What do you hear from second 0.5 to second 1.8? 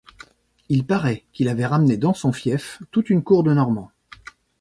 Il parait qu'il avait